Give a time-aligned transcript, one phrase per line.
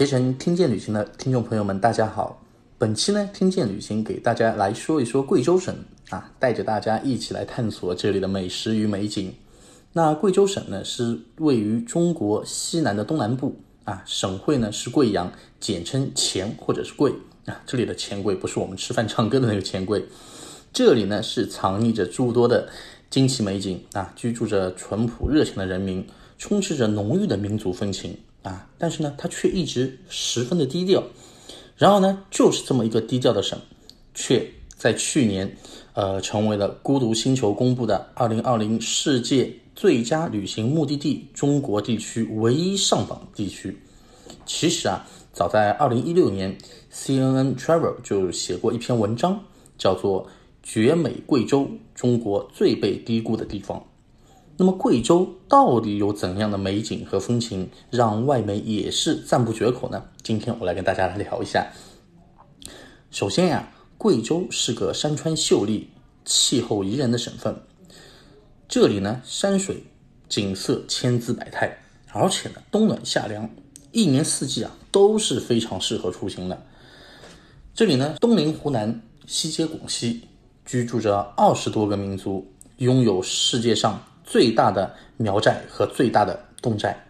[0.00, 2.42] 携程听见旅行的听众朋友们，大家好。
[2.78, 5.76] 本期呢，听见旅行给大家来说一说贵州省
[6.08, 9.30] 啊，带着大家一起来探索这里的美食与美景。
[9.92, 13.54] 那贵州省呢，是位于中国西南的东南部
[13.84, 17.12] 啊，省会呢是贵阳，简称黔或者是贵
[17.44, 17.60] 啊。
[17.66, 20.02] 这里的黔贵不是我们吃饭唱歌的那个黔贵，
[20.72, 22.66] 这里呢是藏匿着诸多的
[23.10, 26.02] 惊奇美景啊，居住着淳朴热情的人民，
[26.38, 28.68] 充斥着浓郁的民族风情啊。
[28.78, 31.04] 但是呢，它却一直十分的低调。
[31.76, 33.58] 然后呢，就是这么一个低调的省，
[34.14, 35.56] 却在去年，
[35.94, 43.78] 呃，成为了孤独星球公布的二零二零世界最佳旅行目的地中国地区唯一上榜地区。
[44.44, 46.58] 其实啊，早在二零一六年
[46.92, 49.42] ，CNN Travel 就写过一篇文章，
[49.78, 50.26] 叫做
[50.62, 53.78] 《绝美贵州：中国最被低估的地方》。
[54.60, 60.04] 那么，贵州到底有怎样的美景和风情，让外媒也是赞不绝口呢？
[60.22, 61.66] 今天我来跟大家来聊一下。
[63.10, 65.88] 首先呀，贵州是个山川秀丽、
[66.26, 67.58] 气候宜人的省份，
[68.68, 69.82] 这里呢山水
[70.28, 71.78] 景色千姿百态，
[72.12, 73.48] 而且呢冬暖夏凉，
[73.92, 76.66] 一年四季啊都是非常适合出行的。
[77.74, 80.28] 这里呢东临湖南，西接广西，
[80.66, 83.98] 居住着二十多个民族，拥有世界上。
[84.30, 87.04] 最大的苗寨和最大的侗寨，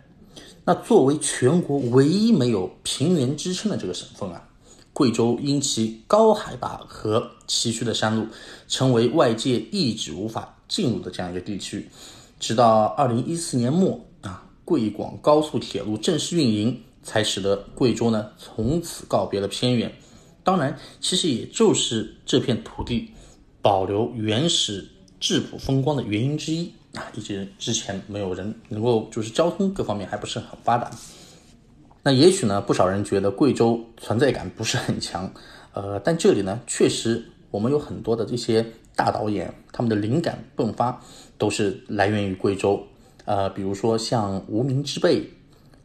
[0.65, 4.49] 那作为全国唯一没有平原支撑的这个省份啊，
[4.95, 8.27] 贵州因其高海拔和崎岖的山路，
[8.67, 11.91] 成为外界一直无法进入的这样一个地区。
[12.39, 19.93] 直到二零一四年末啊，贵广高速铁路正式运营，才使得贵州呢从此告别了偏远。
[20.43, 23.11] 当然，其实也就是这片土地
[23.61, 24.89] 保留原始
[25.21, 26.73] 质朴风光的原因之一。
[26.95, 30.91] 啊，一直之前没有人能够，就是交通各方面还不是很发达。
[32.03, 35.33] 那也许呢，不少人觉得贵州存在感不是很强，
[35.73, 41.01] 呃，但这里呢，确实我们有很多的这些大导演，他们的灵感迸发
[41.39, 42.85] 都是来源于贵州。
[43.25, 45.21] 呃，比如说像《无名之辈》《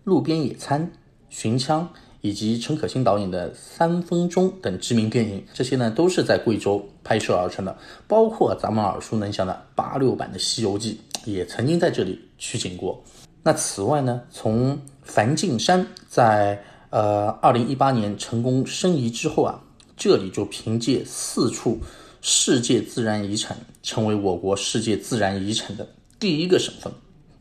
[0.06, 0.82] 路边野餐》
[1.30, 1.88] 《寻枪》。
[2.25, 7.78] 以及陈可辛导演的《三分钟》等知名电影，这些呢都是在贵州拍摄而成的。
[8.08, 11.00] 包括咱们耳熟能详的八六版的《西游记》，
[11.30, 13.03] 也曾经在这里取景过。
[13.44, 19.62] 那此外呢，从梵净山在呃二零一八年成功申遗之后啊，
[19.96, 21.80] 这里就凭借四处
[22.24, 25.88] 世界自然遗产，成为我国世界自然遗产的
[26.19, 26.91] 第一个省份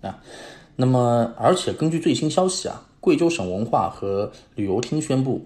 [0.03, 0.21] 啊。
[0.77, 2.85] 那么，而且根据最新消息啊。
[3.05, 5.45] 贵州省文化和旅游厅宣布，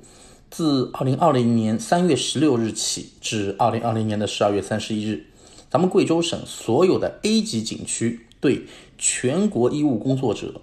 [0.49, 5.27] 自二零二零年三月十六日起至二零二零年的十二月三十一日，
[5.69, 8.65] 咱们贵州省所有的 A 级景区对
[8.97, 10.61] 全国医务工作者、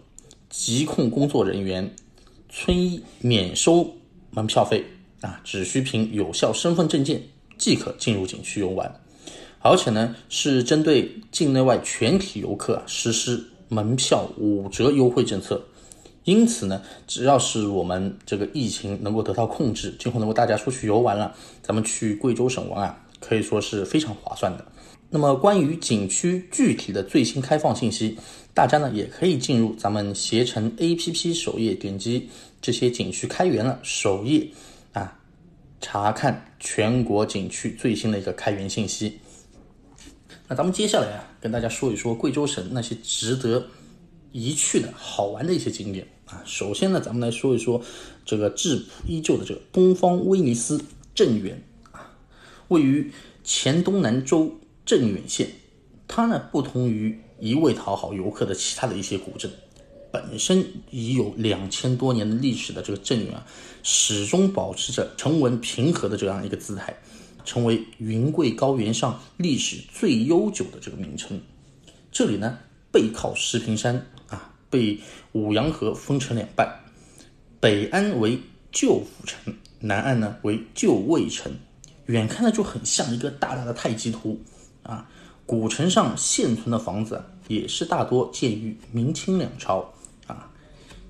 [0.49, 1.93] 疾控工作人员、
[2.47, 3.95] 村医免收
[4.31, 4.85] 门票费
[5.19, 7.21] 啊，只需凭有效身份证件
[7.57, 9.01] 即可进入景区游玩，
[9.59, 15.61] 而且呢是针对境内外全体游客实施门票五折优惠政策。
[16.25, 24.65] 因此呢，只要是我们这个疫情能够得到控制，今后能够大家出去游玩了，咱们去贵州省玩啊，可以说是非常划算的。
[25.11, 28.17] 那么关于景区具体的最新开放信息，
[28.55, 32.27] 大家呢也可以进入咱们携程 APP 首页，点击
[32.59, 34.47] 这些景区开园了首页
[34.93, 35.19] 啊，
[35.79, 39.19] 查看全国景区最新的一个开园信息。
[40.47, 43.67] 那咱们接下来啊，跟大家说一说贵州省那些值得
[44.31, 46.07] 一去的好玩的一些景点。
[46.25, 47.81] 啊，首先呢，咱们来说一说
[48.25, 50.81] 这个质朴依旧的这个东方威尼斯
[51.13, 52.17] 镇远啊，
[52.69, 53.11] 位于
[53.43, 55.49] 黔东南州镇远县。
[56.07, 59.51] 它呢，不同于一味讨好游客的其他的一些古镇，
[60.11, 63.45] 本身已有两千多年的历史的这个镇远啊，
[63.83, 66.95] 始终保持着沉稳平和的这样一个姿态，
[67.43, 71.39] 成为云贵高原上历史最悠久的这个名称。
[72.11, 72.57] 这里呢，
[72.91, 74.54] 背靠石屏山啊。
[74.75, 74.99] 被
[75.31, 76.69] 五羊河分成两半，
[77.61, 78.37] 北岸为
[78.73, 81.49] 旧府城，南岸呢为旧卫城。
[82.07, 84.37] 远看呢就很像一个大大的太极图
[84.83, 85.09] 啊。
[85.45, 89.89] 古城上现存的房子也是大多建于明清两朝
[90.27, 90.51] 啊，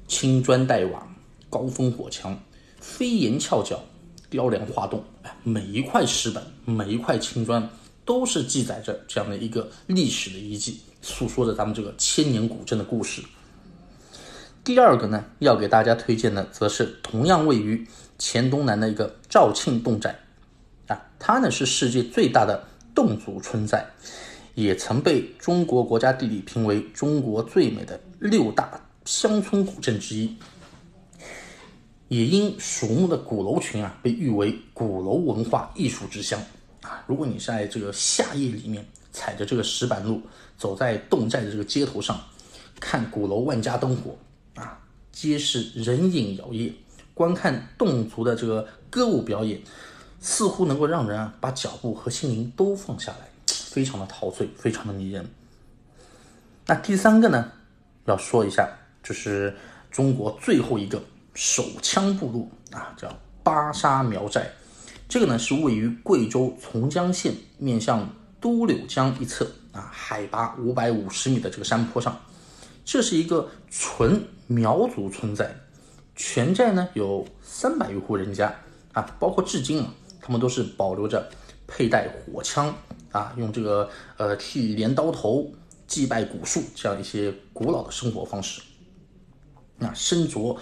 [0.08, 1.08] 青砖黛瓦，
[1.50, 2.40] 高峰火墙，
[2.80, 3.84] 飞檐翘角，
[4.30, 5.04] 雕梁画栋。
[5.42, 7.68] 每一块石板，每一块青砖，
[8.06, 13.24] 都是记载着这样的一个历史的遗迹，诉说着咱们这个千年古镇的故事。
[14.66, 20.18] 第二个呢，要给大家推荐的，则是同样位于黔东南的一个肇庆侗寨，
[20.88, 23.86] 啊，它呢是世界最大的侗族村寨，
[24.56, 30.36] 也曾被中国国家地理评为中国最美的六大乡村古镇之一。
[32.08, 36.42] 也因属木的鼓楼群啊，被誉为鼓楼文化艺术之乡
[36.82, 37.04] 啊。
[37.06, 40.24] 如果你是在这个夏夜里面踩着这个石板路，
[40.58, 42.20] 走在侗寨的这个街头上，
[42.80, 44.18] 看鼓楼万家灯火
[44.56, 44.80] 啊，
[45.12, 46.74] 皆是人影摇曳，
[47.14, 49.62] 观看侗族的这个歌舞表演，
[50.20, 55.26] 似乎能够让人啊把脚步和心灵都放下来，非常的陶醉，非常的迷人。
[56.66, 57.52] 那第三个呢，
[58.06, 58.68] 要说一下，
[59.04, 59.56] 就是
[59.92, 61.02] 中国最后一个。
[61.38, 63.14] 手枪部落啊，叫
[63.44, 64.50] 巴沙苗寨，
[65.10, 68.10] 这个呢是位于贵州从江县面向
[68.40, 72.18] 都柳江一侧啊，海拔五百五十米的这个山坡上，
[72.86, 75.54] 这是一个纯苗族村寨，
[76.16, 78.56] 全寨呢有三百余户人家
[78.94, 81.30] 啊，包括至今啊，他们都是保留着
[81.68, 82.74] 佩戴火枪
[83.12, 85.52] 啊，用这个呃剃镰刀头、
[85.88, 88.62] 祭拜古树这样一些古老的生活方式，
[89.80, 90.58] 那身着。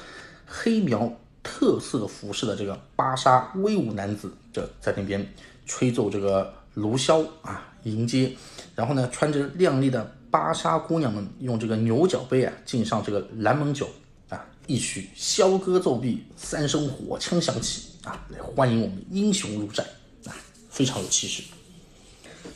[0.55, 1.11] 黑苗
[1.41, 5.33] 特色服饰的这个巴沙威武男子，这在那边
[5.65, 8.31] 吹奏这个芦箫啊迎接，
[8.75, 13.87] 然后呢，穿着靓丽的巴沙姑娘们用这个牛角杯啊敬上这个蓝蒙酒
[14.29, 19.83] 啊，一曲箫歌奏毕，三声火枪响起啊，来欢迎我们英雄入寨
[20.25, 20.33] 啊，
[20.71, 21.43] 非常有气势。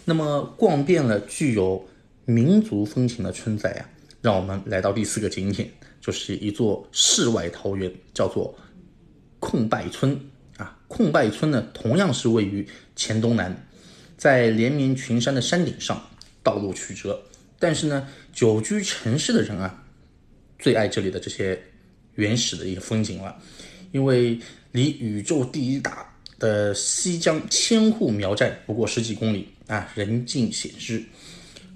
[0.05, 1.87] 那么逛遍了具有
[2.25, 3.85] 民族风情的村寨啊，
[4.23, 5.69] 让我们来到第四个景点。
[6.01, 8.57] 就是一座世外桃源，叫做
[9.39, 10.19] 空拜村
[10.57, 10.79] 啊。
[10.87, 13.67] 空拜村呢，同样是位于黔东南，
[14.17, 16.01] 在连绵群山的山顶上，
[16.41, 17.21] 道路曲折。
[17.59, 19.83] 但是呢，久居城市的人啊，
[20.59, 21.61] 最爱这里的这些
[22.15, 23.35] 原始的一个风景了，
[23.91, 24.39] 因为
[24.71, 31.03] 离宇宙第一大的西江千户苗寨不过十几公里啊，人尽显示。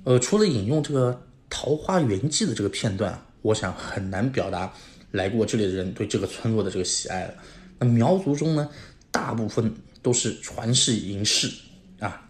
[0.04, 1.12] 呃，除了引用这个
[1.50, 3.19] 《桃花源记》的这个片段。
[3.44, 4.72] 我想很难表达
[5.10, 7.34] 来过这里的人对这个村落的这个喜爱了。
[7.80, 8.69] 那苗族中呢，
[9.10, 9.74] 大部分
[10.04, 11.51] 都是传世银饰
[12.00, 12.30] 啊，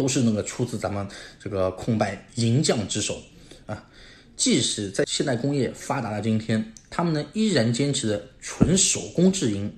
[0.00, 1.06] 都是那个出自咱们
[1.38, 3.22] 这个空白银匠之手
[3.66, 3.86] 啊。
[4.34, 9.70] 即使在现代工业发达的今天，他们呢依然坚持着纯手工制银。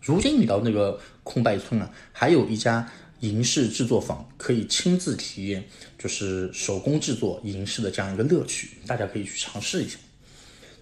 [0.00, 2.90] 如今你到那个空白村啊，还有一家
[3.20, 5.64] 银饰制作坊，可以亲自体验。
[5.96, 9.96] 就是手工制作银饰的这样一个乐趣，大家可以去尝试一下。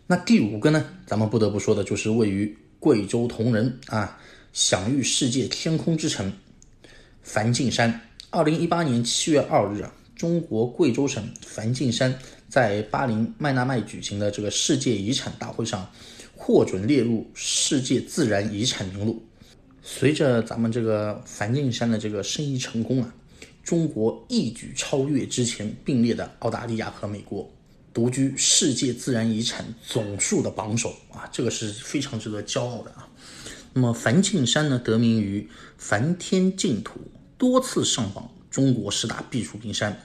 [0.07, 4.19] 那第五个呢，咱们不得不说的就是位于贵州铜仁啊，
[4.55, 6.33] 享誉世界天空之城
[7.23, 8.06] 梵净山。
[8.31, 12.17] 二零一八年七月二日啊，中国贵州省梵净山
[12.49, 15.89] 在巴林麦纳麦举行的这个世界遗产大会上，
[16.35, 19.23] 获准列入世界自然遗产名录。
[19.83, 23.15] 随着咱们这个梵净山的这个申遗成功啊。
[23.63, 27.51] 中国一举超越之前并列的澳大利亚和美国，
[27.93, 33.09] 独居世界自然遗产总数的榜首啊，这个是非常值得骄傲的啊。
[33.73, 35.49] 那么梵净山呢，得名于
[35.79, 37.01] 梵天净土，
[37.39, 40.01] 多次上榜中国十大避暑名山，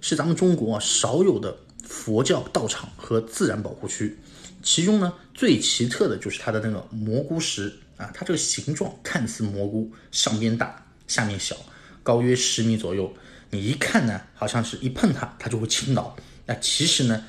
[0.00, 4.16] 是咱们中国少有的佛教道场和自然保护区。
[4.62, 11.56] 其中呢，最奇特的就是它的那个蘑菇石啊，它这个形状看似蘑菇，上边大，下面小。
[12.02, 13.12] 高约十米左右，
[13.50, 16.16] 你一看呢，好像是一碰它，它就会倾倒。
[16.46, 17.26] 那其实呢，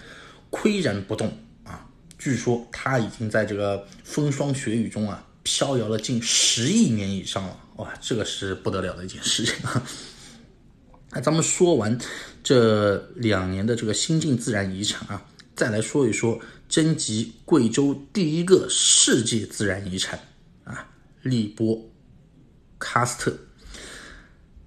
[0.49, 1.85] 岿然不动啊。
[2.17, 7.57] 据说它已经在这个风霜雪雨中啊，飘摇了近十亿年以上了。
[7.77, 9.83] 哇，这个是不得了的一件事情啊。
[11.12, 11.98] 那 咱们说完
[12.43, 20.19] 这两年的这个新晋自然遗产啊，再来说一说征集贵州第一个世界自然遗产
[20.63, 20.88] 啊，
[21.21, 21.89] 荔波
[22.79, 23.38] 喀斯特。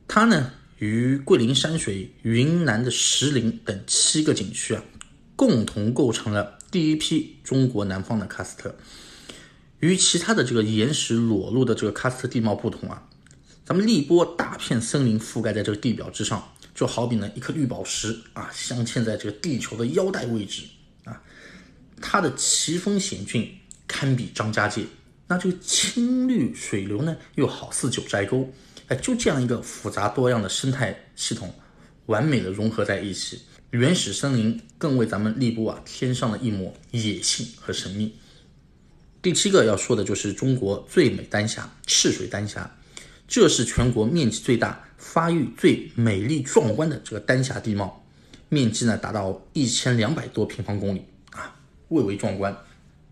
[0.07, 4.83] 它呢，与桂林山水、云南的石林等七个景区啊，
[5.37, 8.75] 共同构成了第一批中国南方的喀斯特。
[9.85, 13.07] 与其他的这个岩石裸露的这个喀斯特地貌不同啊，
[13.67, 16.43] 咱们荔波大片森林覆盖在这个地表之上，
[16.75, 20.63] 就好比呢一颗绿宝石啊，镶嵌在这个地球的腰带位置
[21.05, 21.21] 啊。
[22.01, 23.47] 它的奇峰险峻，
[23.87, 24.87] 堪比张家界。
[25.27, 28.51] 那这个青绿水流呢，又好似九寨沟。
[28.89, 31.55] 哎，就这样一个复杂多样的生态系统，
[32.07, 38.15] 完美的融合在一起，原始森林更为咱们荔波啊添上了一抹野性和神秘。
[39.25, 42.71] 第七个要说的就是中国最美丹霞——赤水丹霞，
[43.27, 48.05] 这是全国面积最大、发育最美丽壮观的这个丹霞地貌，
[48.51, 51.57] 面积呢达到一千两百多平方公里啊，
[51.89, 52.55] 蔚为壮观。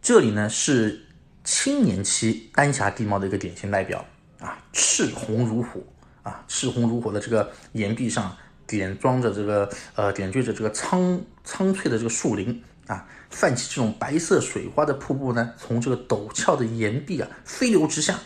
[0.02, 1.02] 这里呢是
[1.44, 4.06] 青年期丹霞地貌的一个典型代表。
[4.38, 5.80] 啊，赤红如火
[6.22, 12.62] 啊，赤红如火的这个岩壁上点装着这个呃点缀着这个苍苍翠的这个树林
[12.92, 18.18] 啊，泛起这种白色水花的瀑布呢，从这个陡峭的岩壁啊飞流直下，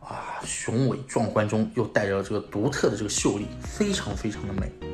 [0.00, 4.93] 啊，雄伟壮观中又带着这个独特的这个秀丽，非常非常的美。